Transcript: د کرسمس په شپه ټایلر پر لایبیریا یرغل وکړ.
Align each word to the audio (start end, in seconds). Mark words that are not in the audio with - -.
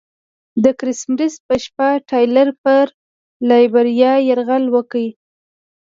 د 0.63 0.65
کرسمس 0.79 1.33
په 1.47 1.53
شپه 1.63 1.87
ټایلر 2.09 2.49
پر 2.63 2.85
لایبیریا 3.49 4.13
یرغل 4.29 4.63
وکړ. 4.75 5.05